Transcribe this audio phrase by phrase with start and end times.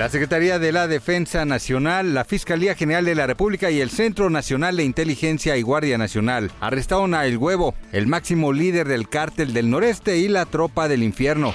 [0.00, 4.30] La Secretaría de la Defensa Nacional, la Fiscalía General de la República y el Centro
[4.30, 9.52] Nacional de Inteligencia y Guardia Nacional arrestaron a El Huevo, el máximo líder del cártel
[9.52, 11.52] del noreste y la tropa del infierno.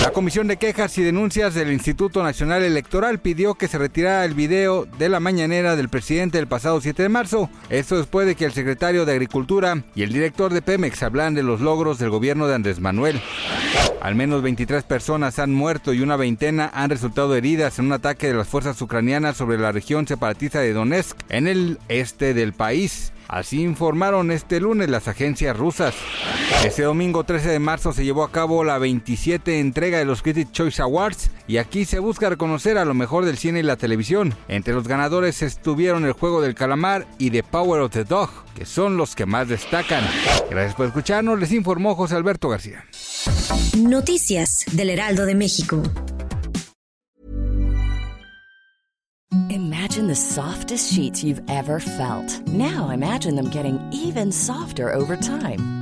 [0.00, 4.34] La Comisión de Quejas y Denuncias del Instituto Nacional Electoral pidió que se retirara el
[4.34, 7.50] video de la mañanera del presidente el pasado 7 de marzo.
[7.68, 11.42] Esto después de que el secretario de Agricultura y el director de Pemex hablan de
[11.42, 13.20] los logros del gobierno de Andrés Manuel.
[14.02, 18.26] Al menos 23 personas han muerto y una veintena han resultado heridas en un ataque
[18.26, 23.12] de las fuerzas ucranianas sobre la región separatista de Donetsk, en el este del país.
[23.28, 25.94] Así informaron este lunes las agencias rusas.
[26.64, 30.50] Este domingo 13 de marzo se llevó a cabo la 27 entrega de los Critics
[30.50, 34.34] Choice Awards y aquí se busca reconocer a lo mejor del cine y la televisión.
[34.48, 38.66] Entre los ganadores estuvieron El Juego del Calamar y The Power of the Dog, que
[38.66, 40.04] son los que más destacan.
[40.50, 42.84] Gracias por escucharnos, les informó José Alberto García.
[43.76, 45.82] Noticias del Heraldo de México.
[49.50, 52.40] Imagine the softest sheets you've ever felt.
[52.48, 55.81] Now imagine them getting even softer over time.